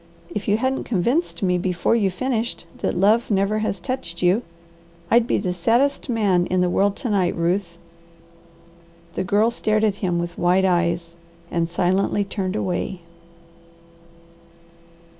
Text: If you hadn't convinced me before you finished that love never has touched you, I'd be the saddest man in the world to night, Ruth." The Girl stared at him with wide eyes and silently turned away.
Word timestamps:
If 0.33 0.47
you 0.47 0.57
hadn't 0.57 0.85
convinced 0.85 1.43
me 1.43 1.59
before 1.59 1.95
you 1.95 2.09
finished 2.09 2.65
that 2.77 2.97
love 2.97 3.29
never 3.29 3.59
has 3.59 3.79
touched 3.79 4.23
you, 4.23 4.41
I'd 5.11 5.27
be 5.27 5.37
the 5.37 5.53
saddest 5.53 6.09
man 6.09 6.47
in 6.47 6.61
the 6.61 6.71
world 6.71 6.95
to 6.95 7.09
night, 7.11 7.35
Ruth." 7.35 7.77
The 9.13 9.23
Girl 9.23 9.51
stared 9.51 9.83
at 9.83 9.97
him 10.01 10.17
with 10.17 10.39
wide 10.39 10.65
eyes 10.65 11.15
and 11.51 11.69
silently 11.69 12.23
turned 12.23 12.55
away. 12.55 13.01